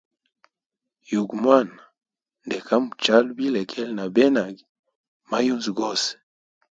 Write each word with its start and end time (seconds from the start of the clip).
Yugu 1.11 1.35
mwana 1.43 1.79
ndeka 2.45 2.73
muchala 2.83 3.29
bilegele 3.37 3.91
na 3.97 4.05
benage 4.15 4.63
ma 5.29 5.37
yunzu 5.45 5.71
gose. 5.79 6.11